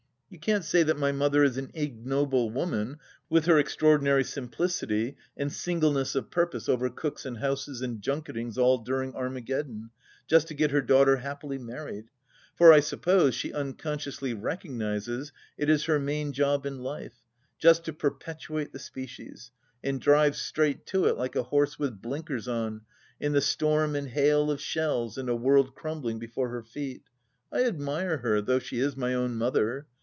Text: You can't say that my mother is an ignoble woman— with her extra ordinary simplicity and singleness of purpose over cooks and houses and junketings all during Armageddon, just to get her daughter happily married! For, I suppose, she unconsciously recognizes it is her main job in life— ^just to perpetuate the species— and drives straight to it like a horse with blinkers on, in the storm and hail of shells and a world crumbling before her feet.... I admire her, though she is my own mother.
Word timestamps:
You 0.33 0.39
can't 0.39 0.63
say 0.63 0.83
that 0.83 0.97
my 0.97 1.11
mother 1.11 1.43
is 1.43 1.57
an 1.57 1.71
ignoble 1.73 2.51
woman— 2.51 2.99
with 3.29 3.47
her 3.47 3.57
extra 3.59 3.89
ordinary 3.89 4.23
simplicity 4.23 5.17
and 5.35 5.51
singleness 5.51 6.15
of 6.15 6.31
purpose 6.31 6.69
over 6.69 6.89
cooks 6.89 7.25
and 7.25 7.39
houses 7.39 7.81
and 7.81 8.01
junketings 8.01 8.57
all 8.57 8.77
during 8.77 9.13
Armageddon, 9.13 9.89
just 10.27 10.47
to 10.47 10.53
get 10.53 10.71
her 10.71 10.81
daughter 10.81 11.17
happily 11.17 11.57
married! 11.57 12.05
For, 12.55 12.71
I 12.71 12.79
suppose, 12.79 13.35
she 13.35 13.51
unconsciously 13.51 14.33
recognizes 14.33 15.33
it 15.57 15.69
is 15.69 15.83
her 15.83 15.99
main 15.99 16.31
job 16.31 16.65
in 16.65 16.79
life— 16.79 17.17
^just 17.61 17.83
to 17.83 17.91
perpetuate 17.91 18.71
the 18.71 18.79
species— 18.79 19.51
and 19.83 19.99
drives 19.99 20.37
straight 20.39 20.85
to 20.87 21.07
it 21.07 21.17
like 21.17 21.35
a 21.35 21.43
horse 21.43 21.77
with 21.77 22.01
blinkers 22.01 22.47
on, 22.47 22.83
in 23.19 23.33
the 23.33 23.41
storm 23.41 23.97
and 23.97 24.07
hail 24.07 24.49
of 24.49 24.61
shells 24.61 25.17
and 25.17 25.27
a 25.27 25.35
world 25.35 25.75
crumbling 25.75 26.19
before 26.19 26.47
her 26.47 26.63
feet.... 26.63 27.03
I 27.51 27.65
admire 27.65 28.19
her, 28.19 28.39
though 28.41 28.59
she 28.59 28.79
is 28.79 28.95
my 28.95 29.13
own 29.13 29.35
mother. 29.35 29.87